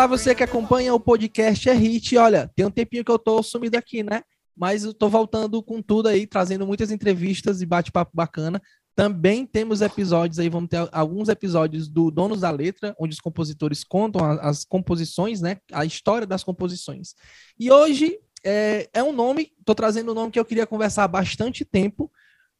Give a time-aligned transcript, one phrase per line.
[0.00, 2.16] Olá, você que acompanha o podcast É Hit.
[2.16, 4.22] Olha, tem um tempinho que eu tô sumido aqui, né?
[4.56, 8.62] Mas eu tô voltando com tudo aí, trazendo muitas entrevistas e bate-papo bacana.
[8.96, 13.84] Também temos episódios aí, vamos ter alguns episódios do Donos da Letra, onde os compositores
[13.84, 15.58] contam as, as composições, né?
[15.70, 17.14] A história das composições.
[17.58, 21.08] E hoje é, é um nome, estou trazendo um nome que eu queria conversar há
[21.08, 22.10] bastante tempo,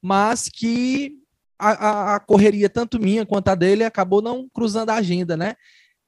[0.03, 1.15] mas que
[1.59, 5.55] a, a, a, correria, tanto minha quanto a dele, acabou não cruzando a agenda, né?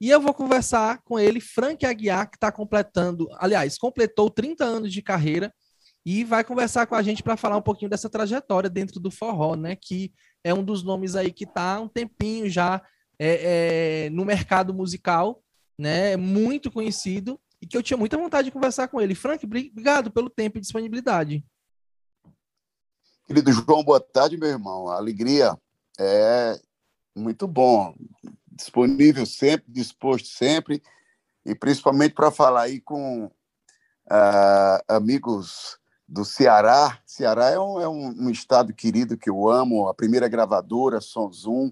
[0.03, 4.91] E eu vou conversar com ele, Frank Aguiar, que está completando, aliás, completou 30 anos
[4.91, 5.49] de carreira
[6.05, 9.55] e vai conversar com a gente para falar um pouquinho dessa trajetória dentro do forró,
[9.55, 9.77] né?
[9.77, 10.11] Que
[10.43, 12.81] é um dos nomes aí que está há um tempinho já
[13.17, 15.41] é, é, no mercado musical,
[15.79, 16.17] né?
[16.17, 19.15] Muito conhecido e que eu tinha muita vontade de conversar com ele.
[19.15, 21.45] Frank, obrigado pelo tempo e disponibilidade.
[23.25, 24.89] Querido João, boa tarde, meu irmão.
[24.89, 25.57] A alegria
[25.97, 26.59] é
[27.15, 27.95] muito bom.
[28.55, 30.81] Disponível sempre, disposto sempre,
[31.45, 36.99] e principalmente para falar aí com uh, amigos do Ceará.
[37.05, 39.87] Ceará é, um, é um, estado querido que eu amo.
[39.87, 41.71] A primeira gravadora, Som Zoom,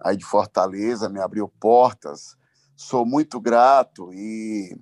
[0.00, 2.36] aí de Fortaleza, me abriu portas.
[2.76, 4.76] Sou muito grato e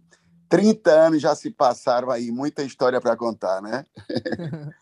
[0.49, 3.85] 30 anos já se passaram aí, muita história para contar, né?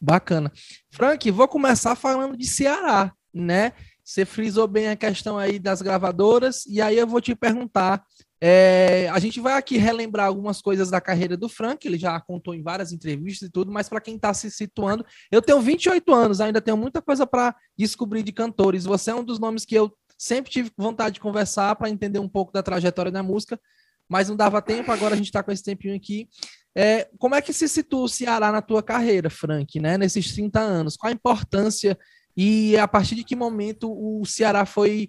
[0.00, 0.52] Bacana.
[0.90, 3.72] Frank, vou começar falando de Ceará, né?
[4.04, 8.04] Você frisou bem a questão aí das gravadoras, e aí eu vou te perguntar.
[8.44, 12.52] É, a gente vai aqui relembrar algumas coisas da carreira do Frank, ele já contou
[12.54, 16.40] em várias entrevistas e tudo, mas para quem está se situando, eu tenho 28 anos,
[16.40, 18.84] ainda tenho muita coisa para descobrir de cantores.
[18.84, 22.28] Você é um dos nomes que eu sempre tive vontade de conversar para entender um
[22.28, 23.60] pouco da trajetória da música,
[24.08, 26.28] mas não dava tempo, agora a gente está com esse tempinho aqui.
[26.76, 29.96] É, como é que se situa o Ceará na tua carreira, Frank, né?
[29.98, 30.96] Nesses 30 anos?
[30.96, 31.96] Qual a importância
[32.36, 35.08] e a partir de que momento o Ceará foi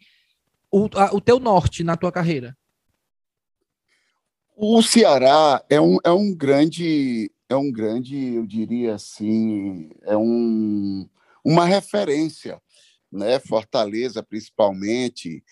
[0.71, 2.57] o, a, o teu norte na tua carreira?
[4.55, 11.07] O Ceará é um, é um grande, é um grande, eu diria assim, é um,
[11.43, 12.61] uma referência,
[13.11, 13.39] né?
[13.39, 15.43] Fortaleza, principalmente,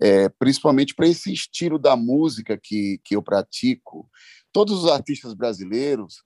[0.00, 4.08] é, principalmente para esse estilo da música que, que eu pratico,
[4.52, 6.24] todos os artistas brasileiros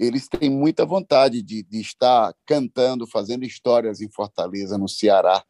[0.00, 5.44] eles têm muita vontade de, de estar cantando, fazendo histórias em Fortaleza, no Ceará.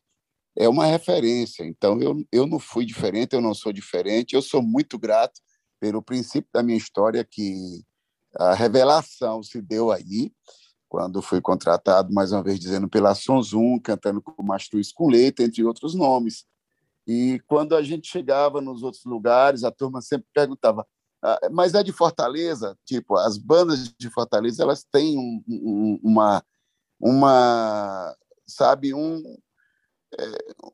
[0.59, 1.65] É uma referência.
[1.65, 4.35] Então, eu, eu não fui diferente, eu não sou diferente.
[4.35, 5.41] Eu sou muito grato
[5.79, 7.55] pelo princípio da minha história, que
[8.37, 10.33] a revelação se deu aí,
[10.89, 15.63] quando fui contratado, mais uma vez dizendo, pela Sonzum, cantando com Mastruz com Leite, entre
[15.63, 16.45] outros nomes.
[17.07, 20.85] E quando a gente chegava nos outros lugares, a turma sempre perguntava:
[21.51, 26.43] mas é de Fortaleza, tipo, as bandas de Fortaleza, elas têm um, um, uma,
[26.99, 28.17] uma,
[28.47, 29.23] sabe, um,
[30.19, 30.25] é,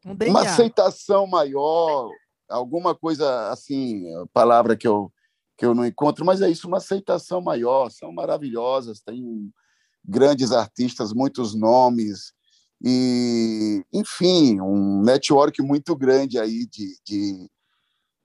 [0.07, 2.11] um uma aceitação maior,
[2.49, 5.12] alguma coisa assim, palavra que eu
[5.59, 9.51] que eu não encontro, mas é isso, uma aceitação maior, são maravilhosas, tem
[10.05, 12.34] grandes artistas, muitos nomes,
[12.84, 17.51] e, enfim, um network muito grande aí de, de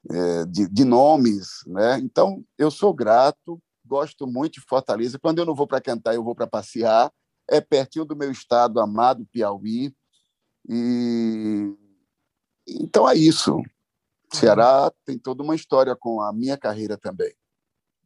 [0.09, 1.99] é, de, de, nomes, né?
[1.99, 5.19] Então, eu sou grato, gosto muito de Fortaleza.
[5.19, 7.11] Quando eu não vou para cantar, eu vou para passear.
[7.49, 9.93] É pertinho do meu estado amado, Piauí.
[10.67, 11.75] E
[12.67, 13.61] então é isso.
[14.31, 17.33] Ceará tem toda uma história com a minha carreira também.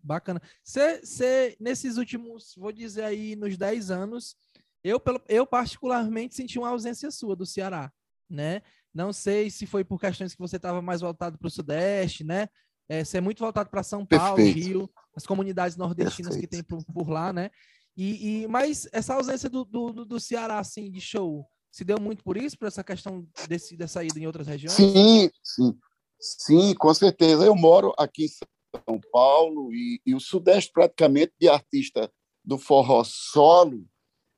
[0.02, 0.42] Bacana.
[0.64, 4.36] Você, nesses últimos, vou dizer aí, nos 10 anos,
[4.84, 7.92] eu, eu particularmente senti uma ausência sua do Ceará,
[8.30, 8.62] né?
[8.96, 12.48] Não sei se foi por questões que você estava mais voltado para o Sudeste, né?
[12.88, 14.58] É, você é muito voltado para São Paulo, Perfeito.
[14.58, 16.50] Rio, as comunidades nordestinas Perfeito.
[16.50, 17.52] que tem por, por, lá, né?
[17.98, 22.24] E, e, mas essa ausência do, do, do Ceará, assim, de show, se deu muito
[22.24, 24.78] por isso, por essa questão desse, dessa ida em outras regiões?
[24.78, 25.78] Sim, sim.
[26.18, 27.46] Sim, com certeza.
[27.46, 32.10] Eu moro aqui em São Paulo e, e o Sudeste, praticamente, de artista
[32.46, 33.86] do forró solo,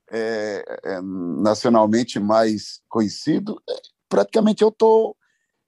[0.10, 3.62] é, é, nacionalmente mais conhecido,
[4.09, 5.15] praticamente eu estou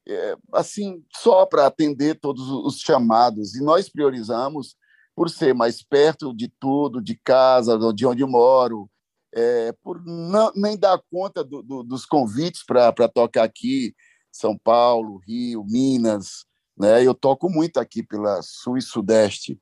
[0.07, 4.75] é, assim só para atender todos os chamados e nós priorizamos
[5.15, 8.89] por ser mais perto de tudo, de casa, de onde moro,
[9.33, 13.93] é, por não, nem dar conta do, do, dos convites para tocar aqui,
[14.31, 16.45] São Paulo, Rio, Minas,
[16.77, 17.05] né?
[17.05, 19.59] Eu toco muito aqui pela Sul e Sudeste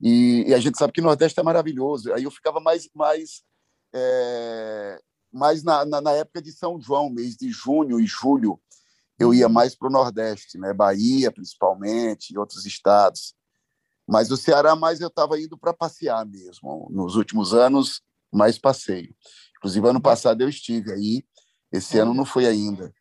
[0.00, 2.12] e, e a gente sabe que o Nordeste é maravilhoso.
[2.12, 3.42] Aí eu ficava mais mais
[3.94, 5.00] é,
[5.32, 8.60] mas na, na, na, época de São João, mês de junho e julho,
[9.18, 9.52] eu ia uhum.
[9.52, 10.72] mais para o Nordeste, né?
[10.72, 13.34] Bahia, principalmente, e outros estados.
[14.08, 16.88] Mas o Ceará, mais eu estava indo para passear mesmo.
[16.90, 19.14] Nos últimos anos, mais passeio.
[19.58, 21.24] Inclusive, ano passado eu estive aí
[21.70, 22.92] Esse ano não fui ainda.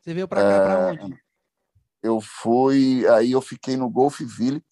[0.00, 1.18] Você veio para cá é, para onde?
[2.02, 4.64] Eu fui, aí eu fiquei no Golfville,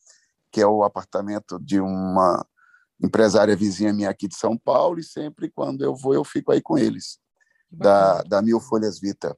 [0.52, 2.46] que é o apartamento de uma
[3.02, 6.60] empresária vizinha minha aqui de São Paulo, e sempre quando eu vou, eu fico aí
[6.60, 7.18] com eles,
[7.70, 9.36] da, da Mil Folhas Vita.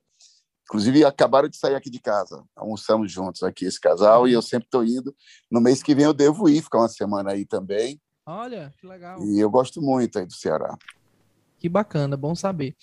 [0.65, 4.67] Inclusive, acabaram de sair aqui de casa, almoçamos juntos aqui, esse casal, e eu sempre
[4.67, 5.15] estou indo.
[5.51, 8.01] No mês que vem eu devo ir, ficar uma semana aí também.
[8.27, 9.23] Olha, que legal.
[9.23, 10.77] E eu gosto muito aí do Ceará.
[11.59, 12.77] Que bacana, bom saber.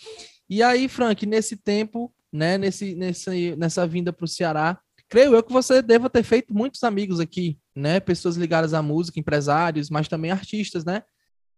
[0.50, 4.80] E aí, Frank, nesse tempo, né, nesse, nesse, nessa vinda para o Ceará,
[5.10, 8.00] creio eu que você deva ter feito muitos amigos aqui, né?
[8.00, 11.04] Pessoas ligadas à música, empresários, mas também artistas, né?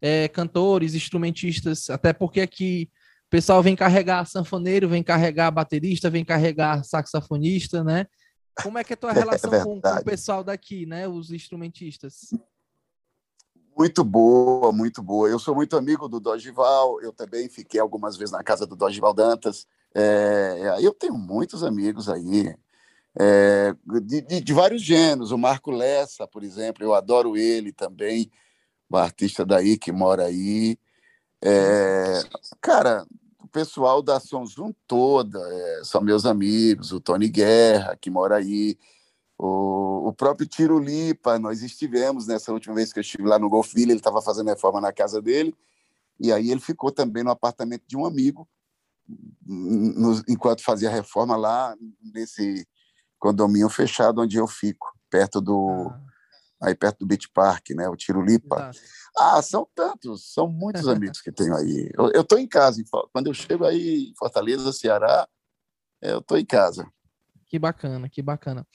[0.01, 2.89] É, cantores, instrumentistas, até porque aqui
[3.27, 8.05] o pessoal vem carregar sanfoneiro, vem carregar baterista, vem carregar saxofonista, né?
[8.61, 11.07] Como é que é a tua é relação é com, com, o pessoal daqui, né?
[11.07, 12.29] Os instrumentistas?
[13.77, 15.27] Muito boa, muito boa.
[15.27, 19.13] Eu sou muito amigo do Dogival, eu também fiquei algumas vezes na casa do Dogival
[19.13, 19.67] Dantas.
[19.93, 22.55] É, eu tenho muitos amigos aí,
[23.17, 25.31] é, de, de, de, vários gêneros.
[25.31, 28.29] O Marco Lessa, por exemplo, eu adoro ele também,
[28.89, 30.77] o artista daí que mora aí.
[31.41, 32.21] É,
[32.59, 33.05] cara,
[33.39, 38.77] o pessoal da Sonzum toda é, são meus amigos, o Tony Guerra, que mora aí,
[39.37, 43.49] o, o próprio Tiro Lipa, nós estivemos nessa última vez que eu estive lá no
[43.49, 45.55] Golfville, ele estava fazendo reforma na casa dele,
[46.19, 48.47] e aí ele ficou também no apartamento de um amigo,
[49.45, 52.65] no, enquanto fazia reforma lá nesse
[53.19, 55.89] condomínio fechado onde eu fico, perto do.
[55.91, 56.01] Ah.
[56.61, 57.87] Aí perto do Beach Park, né?
[57.89, 58.55] O Tirolipa.
[58.55, 58.79] Exato.
[59.17, 61.91] Ah, são tantos, são muitos amigos que tenho aí.
[62.13, 62.81] Eu estou em casa,
[63.13, 65.27] quando eu chego aí em Fortaleza, Ceará,
[66.01, 66.89] eu estou em casa.
[67.45, 68.65] Que bacana, que bacana.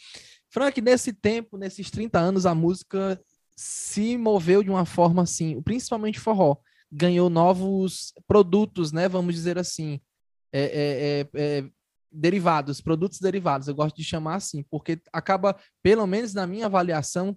[0.49, 3.21] Frank, nesse tempo, nesses 30 anos, a música
[3.57, 6.57] se moveu de uma forma assim, principalmente forró,
[6.91, 9.09] ganhou novos produtos, né?
[9.09, 10.01] Vamos dizer assim,
[10.53, 11.71] é, é, é, é
[12.13, 17.37] derivados, produtos derivados, eu gosto de chamar assim, porque acaba, pelo menos na minha avaliação,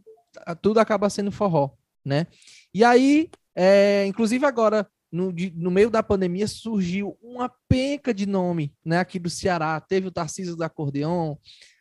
[0.62, 1.72] tudo acaba sendo forró,
[2.04, 2.28] né?
[2.74, 8.26] E aí, é, inclusive agora, no, de, no, meio da pandemia, surgiu uma penca de
[8.26, 11.36] nome, né, aqui do Ceará, teve o Tarcísio do Acordeon,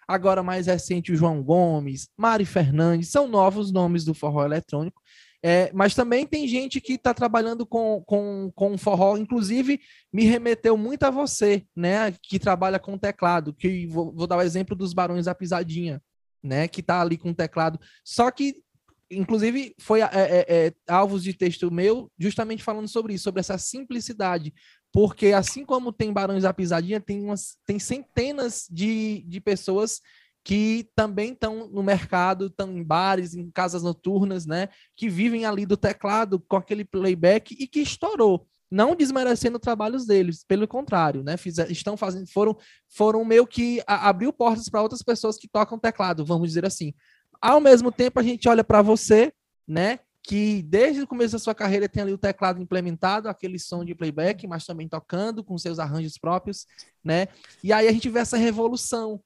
[0.07, 5.01] agora mais recente o João Gomes, Mari Fernandes, são novos nomes do forró eletrônico,
[5.45, 9.81] é, mas também tem gente que está trabalhando com, com, com forró, inclusive
[10.13, 12.13] me remeteu muito a você, né?
[12.23, 16.01] Que trabalha com teclado, que vou, vou dar o exemplo dos Barões da Pisadinha,
[16.41, 16.69] né?
[16.69, 17.81] Que está ali com teclado.
[18.05, 18.63] Só que,
[19.11, 23.59] inclusive, foi é, é, é, alvos de texto meu justamente falando sobre isso, sobre essa
[23.59, 24.55] simplicidade.
[24.93, 30.01] Porque assim como tem Barões da Pisadinha, tem, umas, tem centenas de, de pessoas
[30.45, 34.69] que também estão no mercado, estão em bares, em casas noturnas, né?
[34.97, 38.47] Que vivem ali do teclado com aquele playback e que estourou.
[38.71, 41.37] Não desmerecendo trabalhos deles, pelo contrário, né?
[41.69, 42.57] Estão fazendo, foram,
[42.89, 46.93] foram meio que a, abriu portas para outras pessoas que tocam teclado, vamos dizer assim.
[47.41, 49.33] Ao mesmo tempo, a gente olha para você,
[49.67, 50.01] né?
[50.25, 53.93] que desde o começo da sua carreira tem ali o teclado implementado, aquele som de
[53.93, 56.65] playback, mas também tocando com seus arranjos próprios,
[57.03, 57.27] né?
[57.63, 59.21] E aí a gente vê essa revolução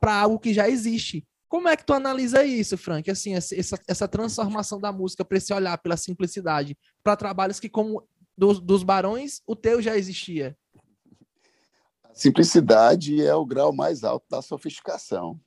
[0.00, 1.26] para algo que já existe.
[1.48, 3.08] Como é que tu analisa isso, Frank?
[3.10, 8.06] Assim, essa, essa transformação da música para esse olhar pela simplicidade, para trabalhos que, como
[8.36, 10.56] dos, dos barões, o teu já existia.
[12.12, 15.40] Simplicidade é o grau mais alto da sofisticação.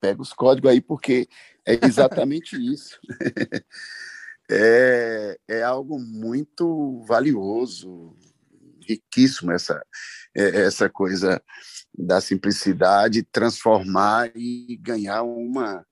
[0.00, 1.28] Pega os códigos aí, porque
[1.66, 2.98] é exatamente isso.
[4.50, 8.16] é, é algo muito valioso,
[8.90, 9.82] riquíssimo essa,
[10.36, 11.42] é, essa coisa
[11.96, 15.84] da simplicidade, transformar e ganhar uma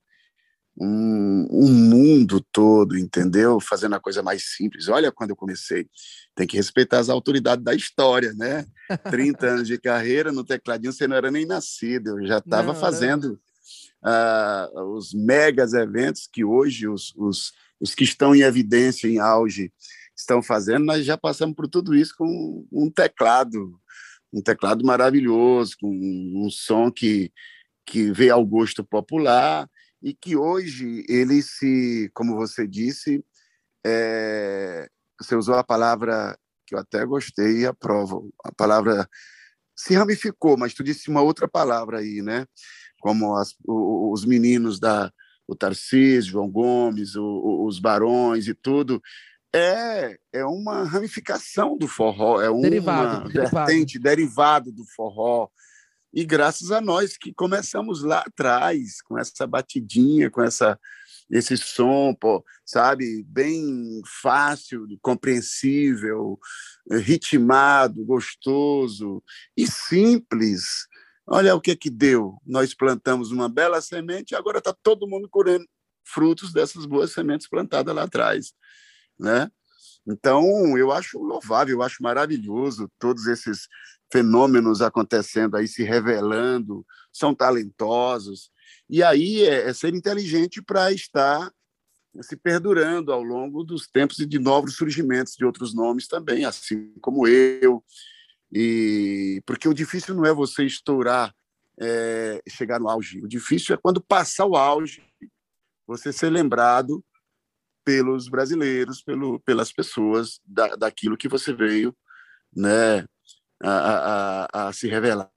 [0.81, 3.59] um, um, mundo todo, entendeu?
[3.59, 4.87] Fazendo a coisa mais simples.
[4.87, 5.87] Olha quando eu comecei.
[6.33, 8.65] Tem que respeitar as autoridades da história, né?
[9.11, 12.19] 30 anos de carreira no tecladinho, você não era nem nascido.
[12.19, 13.37] Eu já estava fazendo
[14.03, 19.73] uh, os megas eventos que hoje os, os, os que estão em evidência, em auge,
[20.19, 20.85] estão fazendo.
[20.85, 23.79] Nós já passamos por tudo isso com um teclado
[24.31, 27.31] um teclado maravilhoso, com um som que,
[27.85, 29.69] que veio ao gosto popular
[30.01, 33.23] e que hoje ele se, como você disse,
[33.85, 34.87] é,
[35.19, 39.09] você usou a palavra que eu até gostei e aprovo, a palavra
[39.75, 42.45] se ramificou, mas tu disse uma outra palavra aí, né?
[42.99, 45.11] Como as, os meninos da
[45.47, 49.01] o Tarcísio, João Gomes, o, os Barões e tudo,
[49.53, 54.03] é, é uma ramificação do forró, é uma derivado, vertente derivado.
[54.03, 55.49] derivado do forró.
[56.13, 60.79] E graças a nós que começamos lá atrás, com essa batidinha, com essa
[61.29, 66.39] esse som, pô, sabe, bem fácil, compreensível,
[66.89, 69.23] ritmado, gostoso
[69.55, 70.87] e simples.
[71.27, 72.39] Olha o que que deu.
[72.43, 75.67] Nós plantamos uma bela semente e agora está todo mundo colhendo
[76.03, 78.51] frutos dessas boas sementes plantadas lá atrás,
[79.19, 79.49] né?
[80.07, 83.67] Então, eu acho louvável, eu acho maravilhoso todos esses
[84.11, 88.51] fenômenos acontecendo aí, se revelando, são talentosos.
[88.89, 91.51] E aí é, é ser inteligente para estar
[92.21, 96.91] se perdurando ao longo dos tempos e de novos surgimentos de outros nomes também, assim
[97.01, 97.83] como eu.
[98.51, 101.33] E porque o difícil não é você estourar,
[101.79, 103.21] é, chegar no auge.
[103.21, 105.03] O difícil é quando passar o auge,
[105.85, 107.03] você ser lembrado
[107.83, 111.95] pelos brasileiros, pelo, pelas pessoas da, daquilo que você veio,
[112.55, 113.05] né,
[113.61, 115.31] a, a, a se revelar.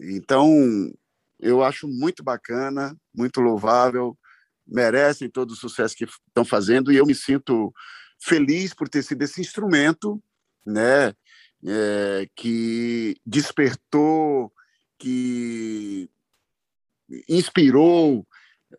[0.00, 0.92] Então,
[1.38, 4.16] eu acho muito bacana, muito louvável,
[4.66, 7.72] merecem todo o sucesso que estão fazendo e eu me sinto
[8.18, 10.22] feliz por ter sido esse instrumento,
[10.64, 11.14] né,
[11.64, 14.52] é, que despertou,
[14.98, 16.10] que
[17.28, 18.26] inspirou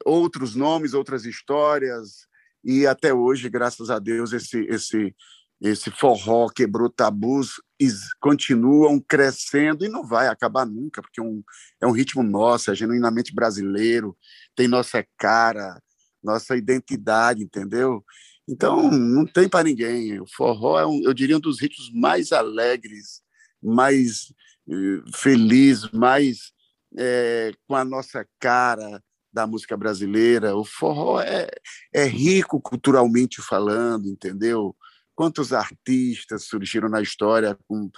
[0.05, 2.26] outros nomes, outras histórias
[2.67, 5.15] e até hoje, graças a Deus, esse esse
[5.61, 7.87] esse forró quebrou tabus e
[8.19, 11.41] continuam crescendo e não vai acabar nunca, porque é um,
[11.81, 14.15] é um ritmo nosso, é genuinamente brasileiro,
[14.55, 15.81] tem nossa cara,
[16.23, 18.03] nossa identidade, entendeu?
[18.47, 20.19] Então, não tem para ninguém.
[20.19, 23.21] O forró é, um, eu diria, um dos ritmos mais alegres,
[23.61, 24.31] mais
[24.67, 26.51] uh, feliz, mais
[26.97, 30.55] é, com a nossa cara da música brasileira.
[30.55, 31.49] O forró é,
[31.93, 34.75] é rico culturalmente falando, entendeu?
[35.17, 37.89] quantos artistas surgiram na história com,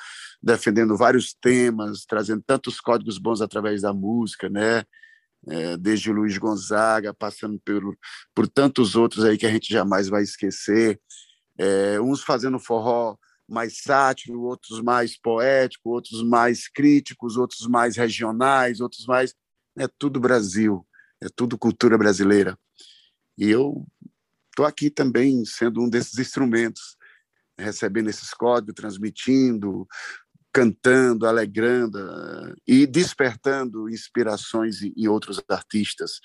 [0.42, 4.86] defendendo vários temas, trazendo tantos códigos bons através da música, né?
[5.50, 7.98] É, desde Luiz Gonzaga, passando por,
[8.34, 11.00] por tantos outros aí que a gente jamais vai esquecer.
[11.58, 18.80] É, uns fazendo forró mais sátiro, outros mais poético, outros mais críticos, outros mais regionais,
[18.80, 19.36] outros mais.
[19.78, 20.86] É tudo Brasil,
[21.22, 22.58] é tudo cultura brasileira.
[23.38, 23.86] E eu
[24.50, 26.98] estou aqui também sendo um desses instrumentos
[27.58, 29.86] recebendo esses códigos, transmitindo,
[30.54, 36.20] cantando, alegrando eh, e despertando inspirações em outros artistas,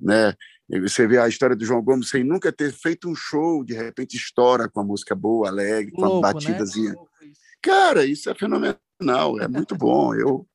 [0.00, 0.34] né?
[0.82, 4.16] Você vê a história do João Gomes sem nunca ter feito um show, de repente
[4.16, 6.92] estoura com a música boa, alegre, com a batidazinha.
[6.92, 7.32] Né?
[7.62, 10.14] Cara, isso é fenomenal, é muito bom.
[10.14, 10.46] Eu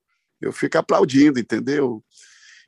[0.44, 2.04] eu fico aplaudindo, entendeu?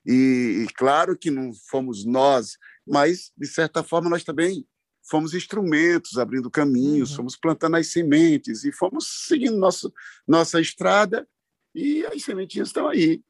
[0.05, 4.65] E, e claro que não fomos nós, mas de certa forma nós também
[5.01, 7.17] fomos instrumentos abrindo caminhos, uhum.
[7.17, 9.93] fomos plantando as sementes e fomos seguindo nosso,
[10.27, 11.27] nossa estrada
[11.73, 13.21] e as sementinhas estão aí,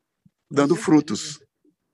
[0.50, 1.40] dando frutos.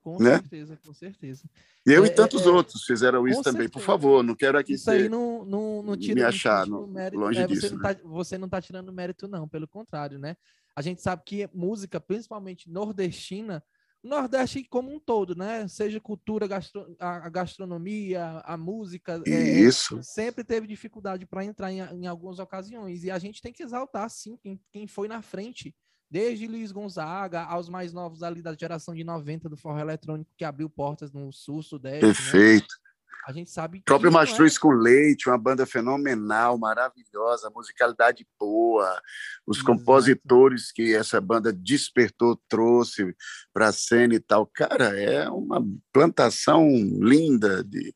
[0.02, 0.32] Com né?
[0.32, 1.44] certeza, com certeza.
[1.86, 3.72] Eu é, e tantos é, outros fizeram isso também, certeza.
[3.72, 7.20] por favor, não quero aqui isso ser, aí não, não, não tira me achar mérito,
[7.20, 7.68] longe é, disso.
[7.68, 10.36] Você não, está, você não está tirando mérito, não, pelo contrário, né?
[10.74, 13.62] A gente sabe que música, principalmente nordestina,
[14.02, 15.68] Nordeste como um todo, né?
[15.68, 19.22] Seja cultura, gastro, a, gastronomia, a música.
[19.26, 19.98] É, Isso.
[19.98, 23.04] É, sempre teve dificuldade para entrar em, em, algumas ocasiões.
[23.04, 25.74] E a gente tem que exaltar, sim, quem, quem foi na frente.
[26.10, 30.44] Desde Luiz Gonzaga aos mais novos ali da geração de 90 do forró eletrônico, que
[30.44, 32.04] abriu portas no sul, sudeste.
[32.04, 32.12] Né?
[32.12, 32.81] Perfeito.
[33.26, 33.84] A gente sabe que.
[33.84, 34.58] Próprio Mastruz é...
[34.58, 39.00] com Leite, uma banda fenomenal, maravilhosa, musicalidade boa,
[39.46, 39.72] os Exato.
[39.72, 43.14] compositores que essa banda despertou, trouxe
[43.52, 44.46] para a cena e tal.
[44.46, 46.68] Cara, é uma plantação
[47.00, 47.94] linda de.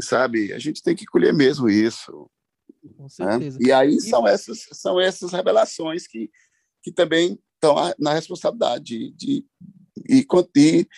[0.00, 2.30] Sabe, a gente tem que colher mesmo isso.
[2.96, 3.08] Com né?
[3.08, 3.58] certeza.
[3.58, 3.66] Né?
[3.66, 6.30] E aí são essas, são essas revelações que,
[6.82, 9.46] que também estão na responsabilidade de, de,
[9.96, 10.88] de, de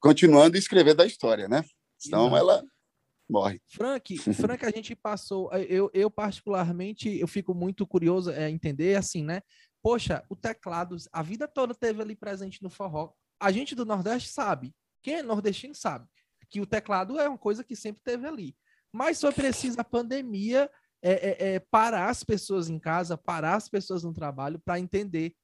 [0.00, 1.62] continuando a escrever da história, né?
[1.98, 2.64] Senão ela
[3.28, 3.60] morre.
[3.66, 5.52] Frank, Frank, a gente passou.
[5.52, 9.42] Eu, eu, particularmente, eu fico muito curioso é, entender assim, né?
[9.82, 13.12] Poxa, o teclado, a vida toda teve ali presente no forró.
[13.40, 14.74] A gente do Nordeste sabe.
[15.02, 16.08] Quem é nordestino sabe
[16.50, 18.56] que o teclado é uma coisa que sempre teve ali.
[18.92, 20.70] Mas foi preciso a pandemia
[21.02, 25.34] é, é, parar as pessoas em casa, parar as pessoas no trabalho para entender.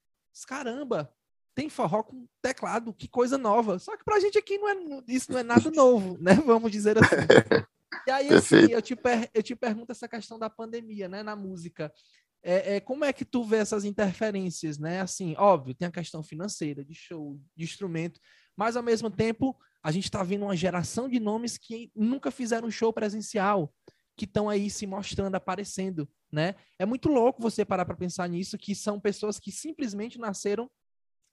[0.46, 1.12] Caramba,
[1.54, 3.78] tem forró com teclado, que coisa nova.
[3.78, 4.76] Só que pra gente aqui não é,
[5.08, 6.34] isso não é nada novo, né?
[6.44, 7.16] Vamos dizer assim.
[8.06, 11.37] E aí, assim, eu te, per, eu te pergunto essa questão da pandemia, né, na
[11.37, 11.92] música.
[12.42, 15.00] É, é, como é que tu vê essas interferências, né?
[15.00, 18.20] Assim, óbvio, tem a questão financeira, de show, de instrumento,
[18.56, 22.70] mas ao mesmo tempo a gente está vendo uma geração de nomes que nunca fizeram
[22.70, 23.73] show presencial,
[24.16, 26.54] que estão aí se mostrando, aparecendo, né?
[26.78, 30.70] É muito louco você parar para pensar nisso, que são pessoas que simplesmente nasceram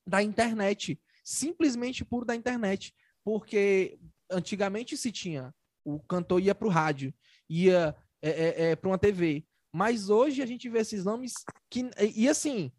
[0.06, 2.94] da internet, simplesmente por da internet,
[3.24, 5.54] porque antigamente se tinha.
[5.84, 7.14] O cantor ia para o rádio,
[7.50, 9.46] ia é, é, é para uma TV.
[9.74, 11.34] Mas hoje a gente vê esses nomes
[11.70, 11.90] que.
[12.16, 12.72] E assim,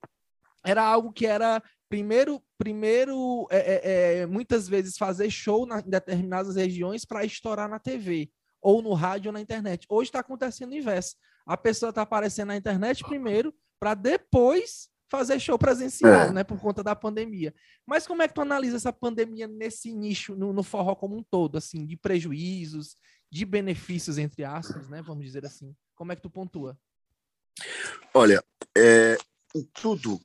[0.65, 5.89] era algo que era primeiro, primeiro é, é, é muitas vezes fazer show na, em
[5.89, 9.87] determinadas regiões para estourar na TV, ou no rádio ou na internet.
[9.89, 11.17] Hoje está acontecendo o inverso.
[11.45, 16.33] A pessoa está aparecendo na internet primeiro, para depois fazer show presencial, é.
[16.33, 17.55] né, por conta da pandemia.
[17.87, 21.23] Mas como é que tu analisa essa pandemia nesse nicho, no, no, forró como um
[21.23, 22.97] todo, assim, de prejuízos,
[23.31, 25.77] de benefícios, entre aspas, né, vamos dizer assim?
[25.95, 26.79] Como é que tu pontua?
[28.15, 28.43] Olha,
[28.75, 29.19] é,
[29.75, 30.19] tudo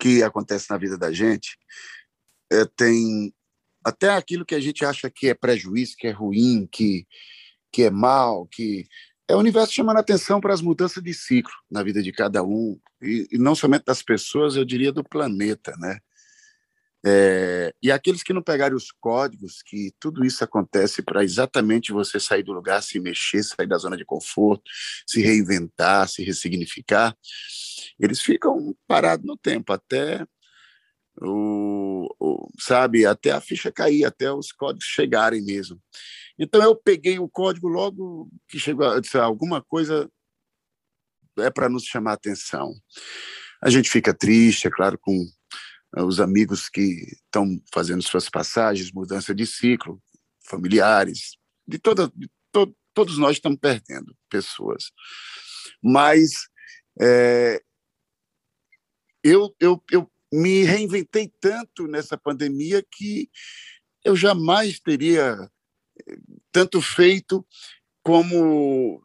[0.00, 1.58] que acontece na vida da gente
[2.50, 3.30] é, tem
[3.84, 7.06] até aquilo que a gente acha que é prejuízo, que é ruim, que,
[7.70, 8.88] que é mal, que
[9.28, 12.78] é o universo chamando atenção para as mudanças de ciclo na vida de cada um,
[13.02, 15.98] e, e não somente das pessoas, eu diria do planeta, né?
[17.06, 22.18] É, e aqueles que não pegarem os códigos, que tudo isso acontece para exatamente você
[22.18, 24.62] sair do lugar, se mexer, sair da zona de conforto,
[25.06, 27.14] se reinventar, se ressignificar,
[28.00, 30.26] eles ficam parados no tempo até
[31.20, 35.80] o, o, sabe, até a ficha cair, até os códigos chegarem mesmo.
[36.38, 40.10] Então eu peguei o código logo que chegou, a dizer, alguma coisa
[41.38, 42.74] é para nos chamar a atenção.
[43.62, 45.26] A gente fica triste, é claro, com
[45.96, 50.02] eh, os amigos que estão fazendo suas passagens, mudança de ciclo,
[50.46, 54.90] familiares, de toda, de to, todos nós estamos perdendo pessoas.
[55.82, 56.48] Mas
[57.00, 57.60] é,
[59.22, 63.28] eu, eu, eu me reinventei tanto nessa pandemia que
[64.04, 65.36] eu jamais teria
[66.52, 67.46] tanto feito
[68.02, 69.02] como,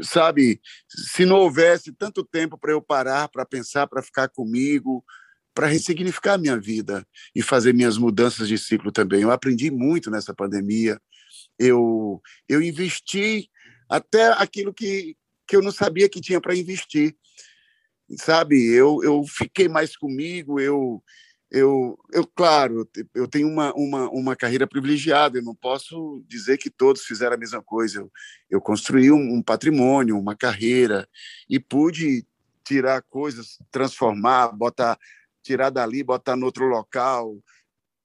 [0.00, 5.04] sabe, se não houvesse tanto tempo para eu parar, para pensar, para ficar comigo,
[5.54, 9.20] para ressignificar minha vida e fazer minhas mudanças de ciclo também.
[9.20, 10.98] Eu aprendi muito nessa pandemia.
[11.58, 13.50] Eu, eu investi
[13.90, 15.14] até aquilo que,
[15.46, 17.14] que eu não sabia que tinha para investir.
[18.16, 21.02] Sabe, eu, eu fiquei mais comigo, eu,
[21.50, 26.70] eu, eu claro, eu tenho uma, uma, uma carreira privilegiada, eu não posso dizer que
[26.70, 28.00] todos fizeram a mesma coisa.
[28.00, 28.12] Eu,
[28.50, 31.08] eu construí um, um patrimônio, uma carreira,
[31.48, 32.26] e pude
[32.64, 34.98] tirar coisas, transformar, botar,
[35.42, 37.42] tirar dali, botar no outro local,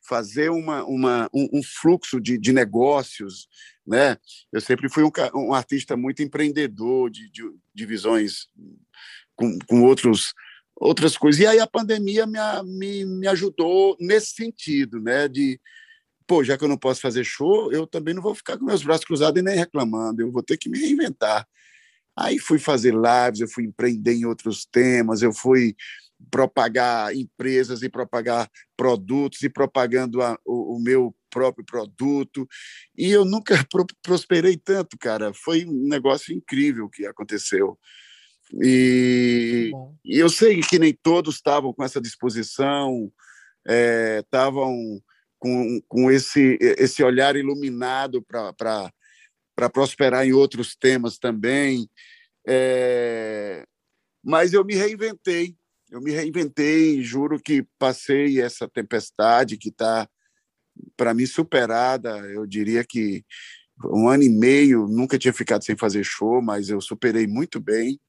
[0.08, 3.48] fazer uma, uma, um, um fluxo de, de negócios.
[3.86, 4.18] Né?
[4.52, 8.48] Eu sempre fui um, um artista muito empreendedor, de, de, de visões
[9.44, 10.34] com, com outros
[10.76, 11.40] outras coisas.
[11.40, 15.28] E aí a pandemia me, me, me ajudou nesse sentido, né?
[15.28, 15.60] De,
[16.28, 18.84] pô, já que eu não posso fazer show, eu também não vou ficar com meus
[18.84, 21.48] braços cruzados e nem reclamando, eu vou ter que me reinventar.
[22.18, 25.76] Aí fui fazer lives, eu fui empreender em outros temas, eu fui
[26.30, 32.48] propagar empresas e propagar produtos e propagando a, o, o, meu próprio produto.
[32.96, 33.56] E eu nunca
[34.02, 35.34] prosperei tanto, cara.
[35.34, 37.78] Foi um negócio incrível que aconteceu.
[38.62, 39.72] E,
[40.06, 43.12] e, eu sei que nem todos estavam com essa disposição,
[44.20, 45.00] estavam é,
[45.40, 51.90] com, com esse, esse olhar iluminado para prosperar em outros temas também.
[52.48, 53.66] É,
[54.24, 55.56] mas eu me reinventei,
[55.90, 60.08] eu me reinventei, juro que passei essa tempestade que está,
[60.96, 62.18] para mim, superada.
[62.30, 63.26] Eu diria que
[63.86, 68.00] um ano e meio, nunca tinha ficado sem fazer show, mas eu superei muito bem.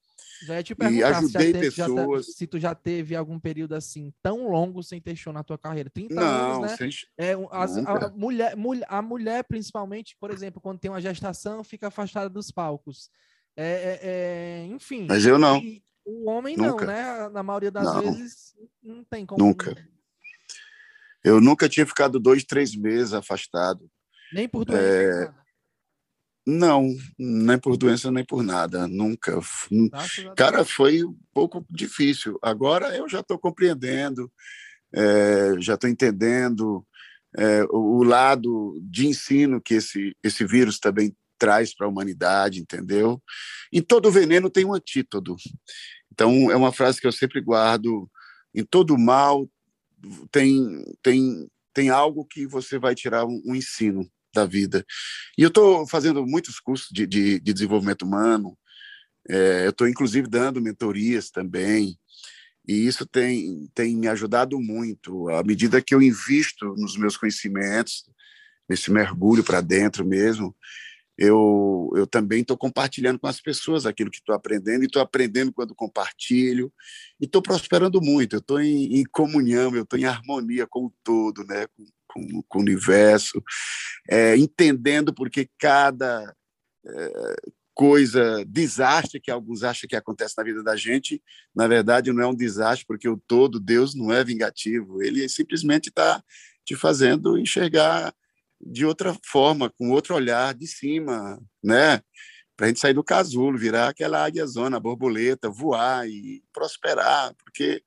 [0.44, 2.26] Já ia te perguntar e ajudei se, teve, pessoas.
[2.26, 5.56] Já, se tu já teve algum período assim tão longo sem ter show na tua
[5.56, 5.88] carreira.
[5.90, 6.76] 30 Não, anos, né?
[6.76, 6.90] Sem...
[7.18, 8.54] É, as, a, mulher,
[8.88, 13.10] a mulher, principalmente, por exemplo, quando tem uma gestação, fica afastada dos palcos.
[13.56, 15.06] É, é, é enfim.
[15.08, 15.60] Mas eu não.
[16.04, 16.84] O homem nunca.
[16.84, 17.28] não, né?
[17.30, 18.00] Na maioria das não.
[18.00, 19.42] vezes não tem como.
[19.42, 19.74] Nunca.
[21.22, 23.90] Eu nunca tinha ficado dois, três meses afastado.
[24.32, 24.82] Nem por doença.
[24.82, 25.43] É...
[26.46, 29.38] Não, nem por doença, nem por nada, nunca.
[30.36, 32.38] Cara, foi um pouco difícil.
[32.42, 34.30] Agora eu já estou compreendendo,
[34.94, 36.86] é, já estou entendendo
[37.36, 42.60] é, o, o lado de ensino que esse, esse vírus também traz para a humanidade,
[42.60, 43.22] entendeu?
[43.72, 45.36] Em todo veneno tem um antídoto.
[46.12, 48.08] Então, é uma frase que eu sempre guardo.
[48.54, 49.48] Em todo mal
[50.30, 54.84] tem, tem, tem algo que você vai tirar um, um ensino da vida.
[55.38, 58.56] E eu estou fazendo muitos cursos de, de, de desenvolvimento humano,
[59.28, 61.98] é, eu estou, inclusive, dando mentorias também,
[62.66, 65.28] e isso tem, tem me ajudado muito.
[65.30, 68.04] À medida que eu invisto nos meus conhecimentos,
[68.68, 70.54] nesse mergulho para dentro mesmo,
[71.16, 75.52] eu, eu também estou compartilhando com as pessoas aquilo que estou aprendendo, e estou aprendendo
[75.52, 76.72] quando compartilho,
[77.20, 78.34] e estou prosperando muito.
[78.34, 81.66] Eu estou em, em, comunhão, eu estou em harmonia com o todo, né?
[81.76, 83.42] com, com, com o universo,
[84.08, 86.34] é, entendendo porque cada
[86.86, 87.36] é,
[87.74, 91.20] coisa, desastre que alguns acham que acontece na vida da gente,
[91.54, 95.88] na verdade não é um desastre, porque o todo, Deus não é vingativo, ele simplesmente
[95.88, 96.22] está
[96.64, 98.14] te fazendo enxergar
[98.60, 102.00] de outra forma, com outro olhar de cima, né?
[102.56, 107.82] Para a gente sair do casulo, virar aquela águia zona, borboleta, voar e prosperar, porque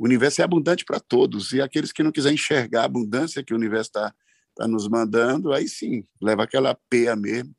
[0.00, 3.52] o universo é abundante para todos, e aqueles que não quiserem enxergar a abundância que
[3.52, 4.14] o universo está
[4.56, 7.54] tá nos mandando, aí sim, leva aquela peia mesmo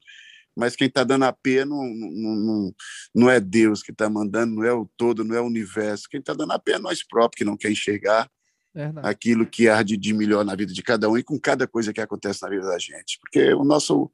[0.56, 2.76] mas quem está dando a pé não, não, não,
[3.16, 6.10] não é Deus que está mandando, não é o todo, não é o universo.
[6.10, 8.30] Quem está dando a pé é nós próprios, que não quer enxergar
[8.74, 9.08] Verdade.
[9.08, 12.02] aquilo que arde de melhor na vida de cada um e com cada coisa que
[12.02, 13.18] acontece na vida da gente.
[13.22, 14.12] Porque o nosso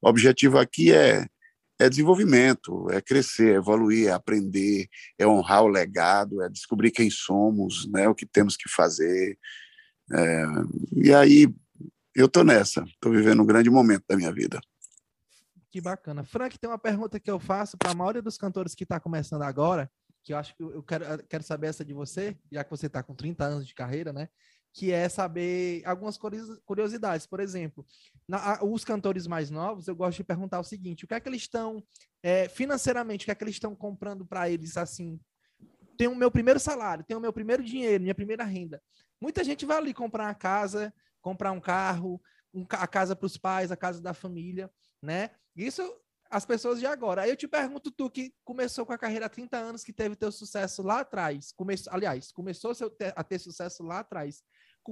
[0.00, 1.26] objetivo aqui é,
[1.80, 4.86] é desenvolvimento, é crescer, é evoluir, é aprender,
[5.18, 9.38] é honrar o legado, é descobrir quem somos, né, o que temos que fazer.
[10.12, 10.44] É,
[10.92, 11.48] e aí
[12.14, 14.60] eu estou nessa, estou vivendo um grande momento da minha vida.
[15.70, 16.22] Que bacana.
[16.22, 19.42] Frank, tem uma pergunta que eu faço para a maioria dos cantores que está começando
[19.42, 19.90] agora,
[20.22, 22.88] que eu acho que eu quero, eu quero saber essa de você, já que você
[22.88, 24.28] está com 30 anos de carreira, né?
[24.72, 26.16] Que é saber algumas
[26.64, 27.26] curiosidades.
[27.26, 27.84] Por exemplo,
[28.28, 31.28] na, os cantores mais novos, eu gosto de perguntar o seguinte: o que é que
[31.28, 31.82] eles estão,
[32.22, 35.20] é, financeiramente, o que é que eles estão comprando para eles, assim?
[35.98, 38.80] Tenho o meu primeiro salário, tenho o meu primeiro dinheiro, minha primeira renda.
[39.20, 42.22] Muita gente vai ali comprar uma casa, comprar um carro,
[42.54, 44.70] um, a casa para os pais, a casa da família,
[45.02, 45.30] né?
[45.54, 45.82] Isso
[46.30, 47.22] as pessoas de agora.
[47.22, 50.14] Aí eu te pergunto, tu que começou com a carreira há 30 anos, que teve
[50.14, 51.52] teu sucesso lá atrás,
[51.90, 52.72] aliás, começou
[53.16, 54.42] a ter sucesso lá atrás.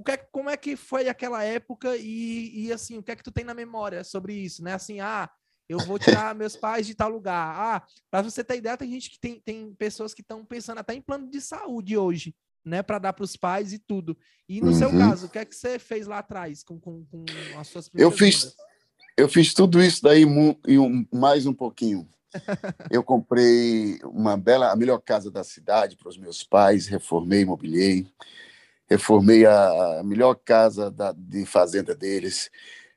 [0.08, 3.32] É como é que foi aquela época e, e, assim, o que é que tu
[3.32, 4.74] tem na memória sobre isso, né?
[4.74, 5.28] Assim, ah,
[5.68, 7.54] eu vou tirar meus pais de tal lugar.
[7.56, 10.94] Ah, para você ter ideia, tem gente que tem, tem pessoas que estão pensando até
[10.94, 14.16] em plano de saúde hoje, né, para dar para os pais e tudo.
[14.48, 14.78] E no uhum.
[14.78, 17.24] seu caso, o que é que você fez lá atrás com, com, com
[17.58, 18.56] as suas Eu fiz vidas?
[19.16, 20.24] Eu fiz tudo isso daí
[20.66, 22.08] e um, mais um pouquinho.
[22.90, 28.06] Eu comprei uma bela, a melhor casa da cidade para os meus pais, reformei, mobiliei,
[28.88, 32.50] reformei a, melhor casa da, de fazenda deles,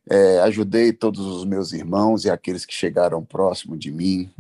[0.10, 4.34] é, ajudei todos os meus irmãos e aqueles que chegaram próximo de mim.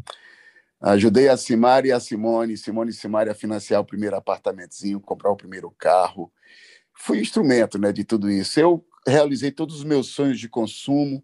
[0.79, 5.29] Ajudei a Simari e a Simone, Simone e Simari a financiar o primeiro apartamentozinho, comprar
[5.29, 6.31] o primeiro carro.
[6.93, 8.59] Fui instrumento né, de tudo isso.
[8.59, 11.23] Eu realizei todos os meus sonhos de consumo,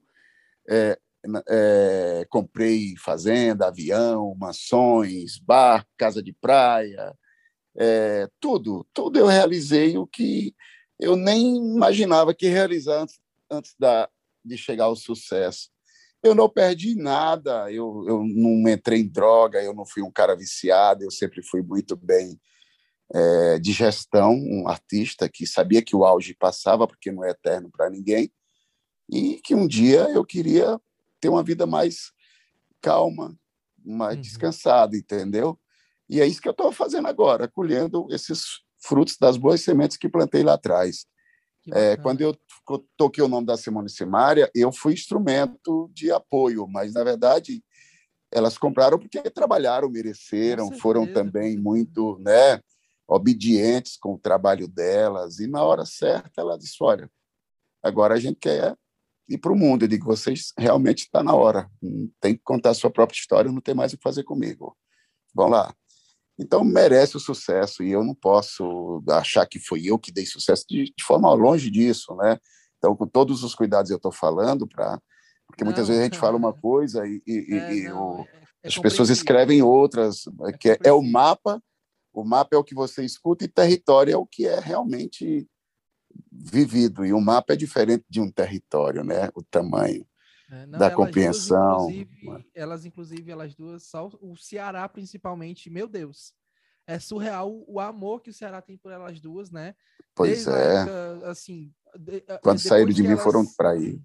[0.70, 1.00] é,
[1.50, 7.16] é, comprei fazenda, avião, mansões, bar, casa de praia,
[7.78, 10.56] é, tudo, tudo eu realizei o que
[11.00, 14.10] eu nem imaginava que realizar antes, antes da,
[14.44, 15.70] de chegar ao sucesso.
[16.24, 20.36] Eu não perdi nada, eu, eu não entrei em droga, eu não fui um cara
[20.36, 22.40] viciado, eu sempre fui muito bem
[23.14, 27.70] é, de gestão, um artista que sabia que o auge passava, porque não é eterno
[27.70, 28.32] para ninguém,
[29.10, 30.80] e que um dia eu queria
[31.22, 32.12] ter uma vida mais
[32.82, 33.38] calma,
[33.86, 34.22] mais uhum.
[34.22, 35.58] descansada, entendeu?
[36.10, 40.10] E é isso que eu estou fazendo agora, colhendo esses frutos das boas sementes que
[40.10, 41.06] plantei lá atrás.
[41.74, 42.38] É, quando eu
[42.96, 47.62] toquei o nome da Simone Simária, eu fui instrumento de apoio, mas, na verdade,
[48.32, 52.62] elas compraram porque trabalharam, mereceram, foram também muito né,
[53.06, 57.10] obedientes com o trabalho delas, e na hora certa ela disse, olha,
[57.84, 58.76] agora a gente quer
[59.30, 59.84] e para o mundo.
[59.84, 61.70] Eu digo, vocês realmente está na hora.
[62.22, 64.76] Tem que contar a sua própria história, não tem mais o que fazer comigo.
[65.34, 65.74] Vamos lá.
[66.40, 70.66] Então, merece o sucesso e eu não posso achar que foi eu que dei sucesso
[70.70, 72.38] de, de forma longe disso, né?
[72.78, 75.02] Então, com todos os cuidados eu estou falando, para
[75.48, 78.22] porque não, muitas vezes a gente fala uma coisa e, e, é, e não, o,
[78.22, 78.28] é,
[78.64, 81.62] é as pessoas escrevem outras, é que é, é o mapa,
[82.14, 85.48] o mapa é o que você escuta e território é o que é realmente
[86.32, 89.30] vivido e o mapa é diferente de um território, né?
[89.34, 90.06] O tamanho
[90.50, 91.88] é, não, da compreensão.
[91.88, 96.34] Duas, inclusive, elas, inclusive, elas duas, só o Ceará principalmente, meu Deus,
[96.86, 99.76] é surreal o amor que o Ceará tem por elas duas, né?
[100.16, 100.76] Pois Desde é.
[100.76, 103.24] Época, assim, de, quando saíram de mim elas...
[103.24, 104.02] foram para aí.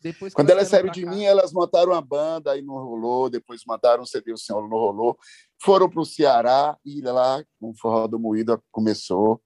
[0.00, 1.10] Depois, quando elas saíram de cá...
[1.10, 3.30] mim, elas montaram uma banda, aí não rolou.
[3.30, 5.16] Depois mandaram um CD, o Senhor não rolou.
[5.62, 9.40] Foram para o Ceará e lá, com o Forró do Moído, começou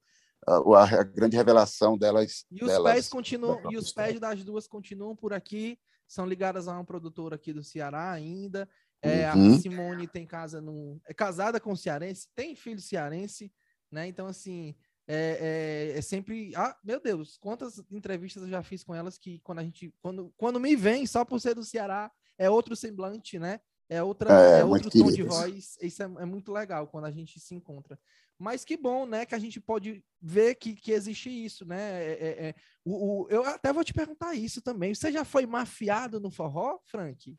[0.47, 2.47] a, a grande revelação delas.
[2.51, 6.69] E os delas, pés continuam, e os pés das duas continuam por aqui, são ligadas
[6.69, 8.69] a uma produtora aqui do Ceará ainda.
[9.03, 9.55] É, uhum.
[9.55, 13.53] A Simone tem casa no, é casada com o cearense, tem filho cearense,
[13.91, 14.07] né?
[14.07, 14.75] Então assim
[15.07, 19.39] é, é, é, sempre, ah, meu Deus, quantas entrevistas eu já fiz com elas que
[19.41, 23.39] quando a gente, quando, quando me vem só por ser do Ceará é outro semblante,
[23.39, 23.61] né?
[23.89, 25.77] é outra é, é outro tom de voz.
[25.81, 27.99] Isso é, é, muito legal quando a gente se encontra.
[28.39, 32.05] Mas que bom, né, que a gente pode ver que, que existe isso, né?
[32.05, 34.95] É, é, é o, o, eu até vou te perguntar isso também.
[34.95, 37.35] Você já foi mafiado no forró, Frank?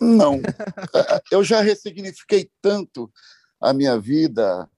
[0.00, 0.40] Não.
[1.30, 3.10] eu já ressignifiquei tanto
[3.60, 4.68] a minha vida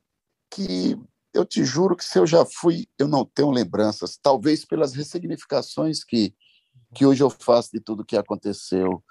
[0.51, 0.99] que
[1.33, 6.03] eu te juro que se eu já fui, eu não tenho lembranças, talvez pelas ressignificações
[6.03, 6.35] que,
[6.95, 9.03] que hoje eu faço de tudo que aconteceu,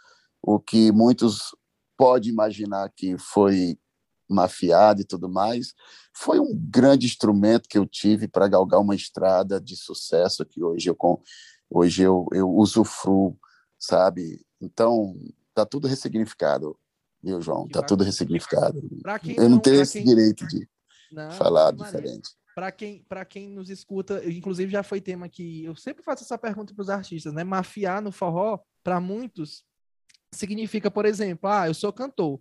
[0.42, 1.56] o que muitos
[1.98, 3.78] podem imaginar que foi
[4.30, 5.74] mafiado e tudo mais,
[6.14, 10.90] foi um grande instrumento que eu tive para galgar uma estrada de sucesso que hoje
[10.90, 10.98] eu
[11.70, 13.38] hoje eu, eu usufruo,
[13.78, 14.44] sabe?
[14.60, 15.16] Então,
[15.54, 16.78] tá tudo ressignificado,
[17.22, 17.66] viu, João?
[17.66, 17.88] Que tá bacana.
[17.88, 18.82] tudo ressignificado.
[19.38, 20.06] eu não, não tenho esse quem...
[20.06, 20.68] direito de
[21.12, 22.30] não, falar diferente.
[22.56, 26.74] Para quem, quem nos escuta, inclusive já foi tema que eu sempre faço essa pergunta
[26.74, 27.44] para os artistas, né?
[27.44, 29.64] Mafiar no forró, para muitos,
[30.32, 32.40] significa, por exemplo, ah, eu sou cantor.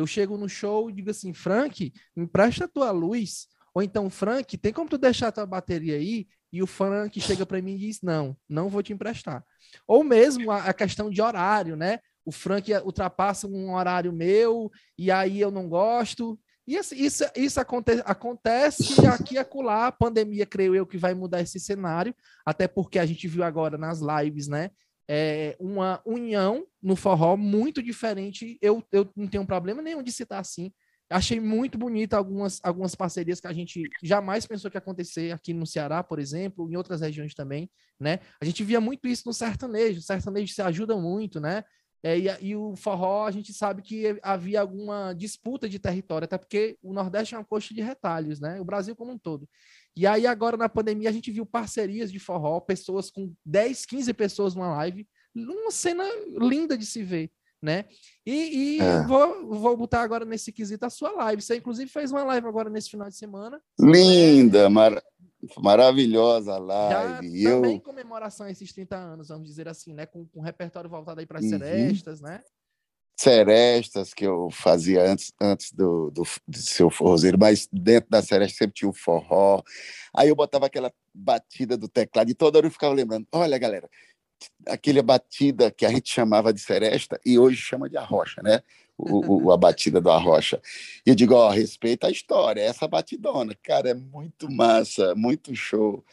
[0.00, 3.46] Eu chego no show e digo assim, Frank, empresta tua luz.
[3.74, 6.26] Ou então, Frank, tem como tu deixar tua bateria aí?
[6.52, 9.44] E o Frank chega para mim e diz, não, não vou te emprestar.
[9.86, 12.00] Ou mesmo a, a questão de horário, né?
[12.24, 16.38] O Frank ultrapassa um horário meu e aí eu não gosto.
[16.66, 19.86] E isso, isso, isso aconte, acontece aqui e acolá.
[19.86, 23.76] A pandemia, creio eu, que vai mudar esse cenário, até porque a gente viu agora
[23.76, 24.70] nas lives, né?
[25.12, 28.56] É uma união no forró muito diferente.
[28.62, 30.72] Eu, eu não tenho problema nenhum de citar assim.
[31.10, 35.52] Achei muito bonito algumas, algumas parcerias que a gente jamais pensou que ia acontecer aqui
[35.52, 37.68] no Ceará, por exemplo, em outras regiões também,
[37.98, 38.20] né?
[38.40, 39.98] A gente via muito isso no sertanejo.
[39.98, 41.64] O sertanejo se ajuda muito, né?
[42.02, 46.38] É, e, e, o forró, a gente sabe que havia alguma disputa de território, até
[46.38, 48.60] porque o Nordeste é uma coxa de retalhos, né?
[48.60, 49.48] O Brasil como um todo.
[49.96, 54.14] E aí, agora na pandemia, a gente viu parcerias de forró, pessoas com 10, 15
[54.14, 56.04] pessoas numa live, uma cena
[56.38, 57.30] linda de se ver,
[57.62, 57.86] né?
[58.24, 59.02] E, e é.
[59.02, 61.42] vou, vou botar agora nesse quesito a sua live.
[61.42, 63.60] Você, inclusive, fez uma live agora nesse final de semana.
[63.78, 65.02] Linda, mar...
[65.58, 67.42] Maravilhosa live.
[67.42, 67.80] Já, também eu...
[67.80, 70.06] comemoração a esses 30 anos, vamos dizer assim, né?
[70.06, 71.50] Com, com repertório voltado aí para as uhum.
[71.50, 72.42] serestas, né?
[73.20, 78.58] Serestas que eu fazia antes, antes do, do, do seu forrozeiro, mas dentro da seresta
[78.58, 79.62] sempre tinha o forró.
[80.14, 83.88] Aí eu botava aquela batida do teclado e toda hora eu ficava lembrando: olha, galera,
[84.66, 88.62] aquela batida que a gente chamava de seresta e hoje chama de arrocha, né?
[89.00, 90.60] o, o, a batida do Arrocha.
[91.06, 96.04] E eu digo, ó, respeita a história, essa batidona, cara, é muito massa, muito show.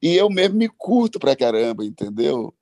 [0.00, 2.54] E eu mesmo me curto pra caramba, entendeu?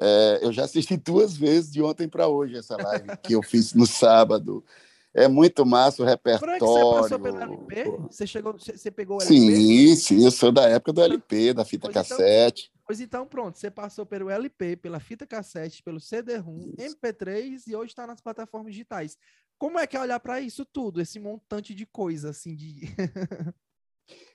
[0.00, 3.74] É, eu já assisti duas vezes de ontem para hoje essa live que eu fiz
[3.74, 4.64] no sábado.
[5.14, 6.58] É muito massa o repertório.
[6.58, 7.84] Frank, você passou pelo LP?
[8.10, 9.34] Você, chegou, você pegou o LP?
[9.34, 12.70] Sim, sim, eu sou da época do LP, da fita pois então, cassete.
[12.72, 17.76] Então, pois então, pronto, você passou pelo LP, pela fita cassete, pelo CD-ROM, MP3 e
[17.76, 19.18] hoje está nas plataformas digitais.
[19.58, 22.80] Como é que é olhar para isso tudo, esse montante de coisa, assim, de...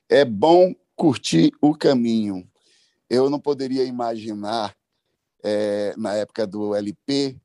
[0.07, 2.47] é bom curtir o caminho.
[3.09, 4.75] Eu não poderia imaginar,
[5.43, 7.39] é, na época do LP,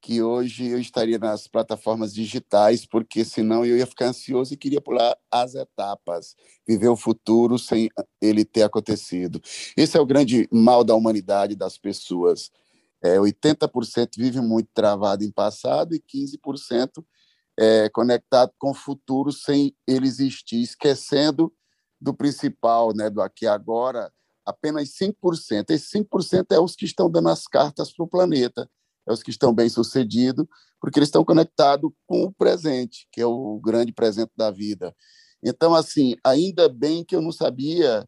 [0.00, 4.80] que hoje eu estaria nas plataformas digitais, porque senão eu ia ficar ansioso e queria
[4.80, 9.40] pular as etapas, viver o futuro sem ele ter acontecido.
[9.76, 12.50] Esse é o grande mal da humanidade, das pessoas.
[13.02, 17.04] É, 80% vive muito travado em passado e 15%
[17.58, 21.52] é, conectado com o futuro sem ele existir, esquecendo
[22.00, 24.12] do principal, né, do aqui agora,
[24.48, 25.70] apenas 5%.
[25.70, 28.68] Esses 5% é os que estão dando as cartas para o planeta
[29.08, 30.46] é os que estão bem sucedidos,
[30.80, 34.94] porque eles estão conectados com o presente, que é o grande presente da vida.
[35.42, 38.06] Então, assim, ainda bem que eu não sabia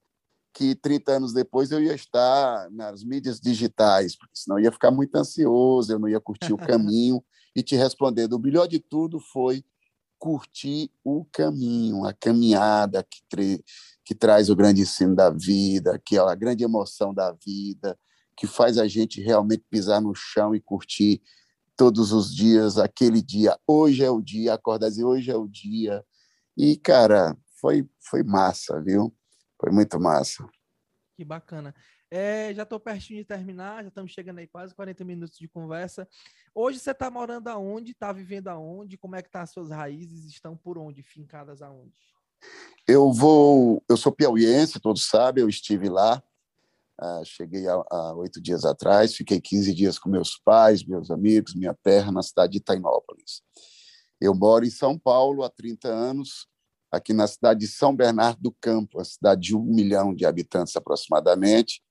[0.52, 4.90] que 30 anos depois eu ia estar nas mídias digitais, porque senão eu ia ficar
[4.90, 7.22] muito ansioso, eu não ia curtir o caminho
[7.54, 8.32] e te responder.
[8.32, 9.64] O melhor de tudo foi
[10.20, 13.64] curtir o caminho, a caminhada que,
[14.04, 17.98] que traz o grande ensino da vida, a grande emoção da vida,
[18.36, 21.22] que faz a gente realmente pisar no chão e curtir
[21.74, 23.58] todos os dias aquele dia.
[23.66, 26.04] Hoje é o dia, acordar e hoje é o dia.
[26.54, 29.14] E, cara, foi, foi massa, viu?
[29.58, 30.46] Foi muito massa.
[31.16, 31.74] Que bacana.
[32.10, 36.08] É, já estou pertinho de terminar, já estamos chegando aí quase 40 minutos de conversa.
[36.54, 37.92] Hoje você está morando aonde?
[37.92, 38.98] Está vivendo aonde?
[38.98, 40.24] Como é que tá as suas raízes?
[40.24, 41.02] Estão por onde?
[41.02, 41.94] Fincadas aonde?
[42.88, 46.22] Eu vou, eu sou piauiense, todos sabem, eu estive lá
[47.00, 51.74] ah, cheguei há oito dias atrás, fiquei 15 dias com meus pais, meus amigos, minha
[51.82, 53.42] terra, na cidade de Tainópolis.
[54.20, 56.46] Eu moro em São Paulo há 30 anos,
[56.92, 60.76] aqui na cidade de São Bernardo do Campo, a cidade de um milhão de habitantes
[60.76, 61.82] aproximadamente,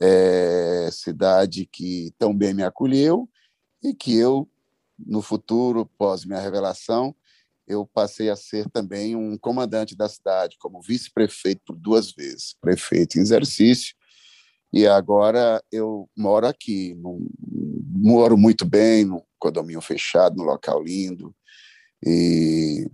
[0.00, 3.28] é, cidade que tão bem me acolheu
[3.82, 4.48] e que eu
[4.98, 7.14] no futuro, pós minha revelação,
[7.66, 13.18] eu passei a ser também um comandante da cidade, como vice-prefeito por duas vezes, prefeito
[13.18, 13.94] em exercício,
[14.72, 17.26] e agora eu moro aqui, num,
[17.96, 21.34] moro muito bem, num condomínio fechado, num local lindo,
[22.04, 22.86] e,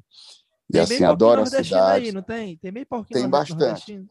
[0.72, 2.06] e assim, adoro a cidade.
[2.06, 2.56] Aí, não tem?
[2.58, 4.06] Tem bem Tem bastante.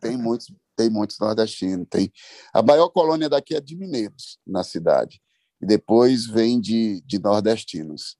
[0.00, 1.86] tem muitos, tem muitos nordestinos.
[1.90, 2.12] Tem
[2.52, 5.20] a maior colônia daqui é de mineiros na cidade
[5.60, 8.16] e depois vem de, de nordestinos,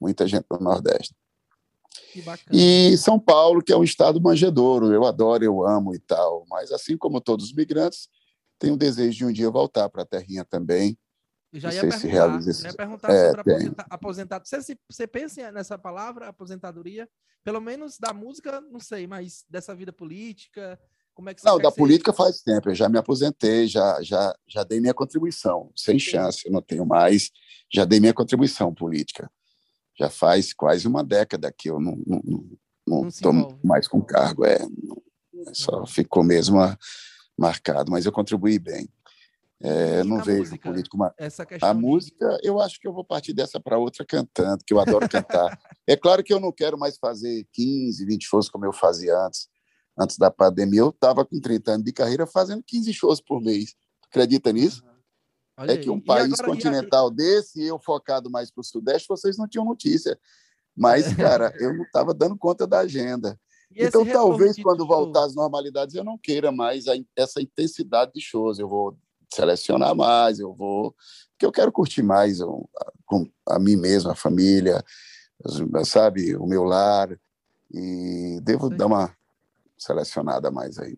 [0.00, 1.14] muita gente do Nordeste.
[2.52, 6.70] E São Paulo, que é um estado manjedouro, eu adoro, eu amo e tal, mas
[6.70, 8.08] assim como todos os migrantes,
[8.58, 10.98] tenho o desejo de um dia voltar para a terrinha também.
[11.52, 12.66] já ia perguntar, se realiza esse...
[12.66, 14.46] ia perguntar é, sobre aposentado.
[14.46, 17.08] Você, você pensa nessa palavra, aposentadoria?
[17.42, 20.80] Pelo menos da música, não sei, mas dessa vida política,
[21.14, 24.64] como é que Não, da política faz tempo, eu já me aposentei, já, já, já
[24.64, 26.10] dei minha contribuição, sem Sim.
[26.10, 27.30] chance, eu não tenho mais,
[27.72, 29.30] já dei minha contribuição política.
[29.96, 32.20] Já faz quase uma década que eu não não,
[32.86, 35.00] não, não mais com cargo, é, não,
[35.52, 36.76] só ficou mesmo a,
[37.38, 38.88] marcado, mas eu contribuí bem.
[39.60, 40.96] É, não vejo música, político.
[40.96, 41.14] Uma...
[41.62, 41.80] a de...
[41.80, 45.58] música, eu acho que eu vou partir dessa para outra cantando, que eu adoro cantar.
[45.86, 49.48] é claro que eu não quero mais fazer 15, 20 shows como eu fazia antes
[49.98, 53.74] antes da pandemia, eu estava com 30 anos de carreira fazendo 15 shows por mês.
[54.08, 54.82] Acredita nisso?
[55.58, 55.64] Uhum.
[55.66, 59.48] é que um país agora, continental desse, eu focado mais para o Sudeste, vocês não
[59.48, 60.18] tinham notícia.
[60.76, 63.38] Mas, cara, eu não estava dando conta da agenda.
[63.70, 68.20] E então, talvez, quando voltar às normalidades, eu não queira mais a, essa intensidade de
[68.20, 68.58] shows.
[68.58, 68.96] Eu vou
[69.32, 70.94] selecionar mais, eu vou.
[71.32, 72.68] Porque eu quero curtir mais eu,
[73.04, 74.84] com a mim mesmo, a família,
[75.84, 77.18] sabe, o meu lar.
[77.72, 78.76] E devo Sim.
[78.76, 79.16] dar uma
[79.84, 80.96] selecionada mais aí.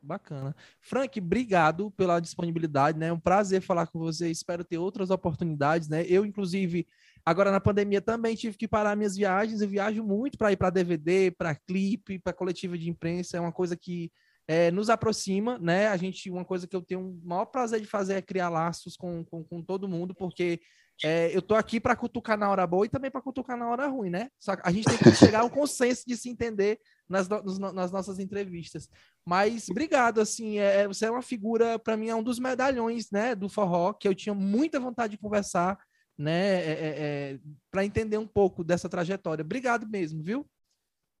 [0.00, 0.54] Bacana.
[0.80, 3.08] Frank, obrigado pela disponibilidade, né?
[3.08, 4.30] É um prazer falar com você.
[4.30, 6.04] Espero ter outras oportunidades, né?
[6.06, 6.86] Eu, inclusive,
[7.26, 9.60] agora na pandemia também tive que parar minhas viagens.
[9.60, 13.36] Eu viajo muito para ir para DVD, para clipe, para coletiva de imprensa.
[13.36, 14.12] É uma coisa que
[14.46, 15.88] é, nos aproxima, né?
[15.88, 18.96] A gente, uma coisa que eu tenho o maior prazer de fazer é criar laços
[18.96, 20.60] com, com, com todo mundo, porque
[21.04, 23.86] é, eu tô aqui para cutucar na hora boa e também para cutucar na hora
[23.86, 24.30] ruim, né?
[24.38, 27.92] Só que a gente tem que chegar a um consenso de se entender nas, nas
[27.92, 28.88] nossas entrevistas.
[29.24, 33.10] Mas obrigado, assim, é, é você é uma figura, para mim, é um dos medalhões,
[33.12, 35.78] né, do forró, que eu tinha muita vontade de conversar,
[36.16, 37.38] né, é, é, é
[37.70, 39.44] para entender um pouco dessa trajetória.
[39.44, 40.44] Obrigado mesmo, viu?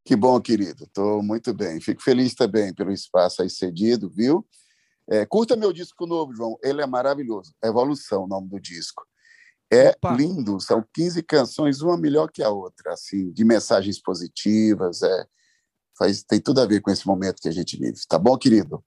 [0.04, 0.84] Que bom, querido.
[0.84, 1.80] Estou muito bem.
[1.80, 4.46] Fico feliz também pelo espaço aí cedido, viu?
[5.28, 6.58] Curta meu disco novo, João.
[6.62, 7.54] Ele é maravilhoso.
[7.62, 9.06] Evolução, o nome do disco.
[9.70, 10.14] É Opa.
[10.14, 15.26] lindo, são 15 canções, uma melhor que a outra, assim, de mensagens positivas, é,
[15.98, 17.98] faz, tem tudo a ver com esse momento que a gente vive.
[18.08, 18.82] Tá bom, querido?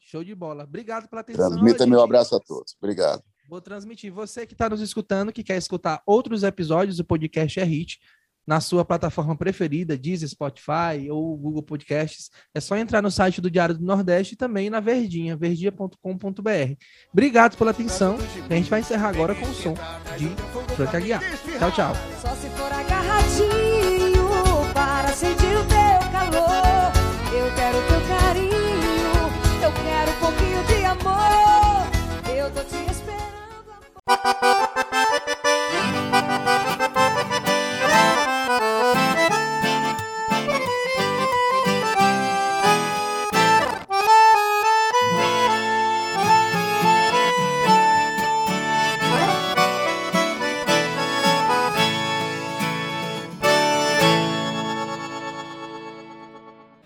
[0.00, 0.64] Show de bola.
[0.64, 1.50] Obrigado pela atenção.
[1.50, 1.90] Transmita gente...
[1.90, 2.76] meu abraço a todos.
[2.80, 3.22] Obrigado.
[3.48, 4.12] Vou transmitir.
[4.12, 8.00] Você que está nos escutando, que quer escutar outros episódios do podcast é Hit,
[8.46, 13.50] na sua plataforma preferida, Deezer, Spotify ou Google Podcasts, é só entrar no site do
[13.50, 16.74] Diário do Nordeste e também na Verdinha, verdinha.com.br.
[17.12, 18.18] Obrigado pela atenção.
[18.48, 19.74] A gente vai encerrar agora com o som
[20.18, 20.28] de
[20.74, 21.22] Franca Aguiar.
[21.58, 21.94] Tchau, tchau.
[22.20, 24.28] Só se for agarradinho
[24.74, 26.92] para sentir o teu calor.
[27.32, 29.14] Eu quero teu carinho,
[29.62, 31.86] eu quero um pouquinho de amor.
[32.36, 34.83] Eu tô te esperando.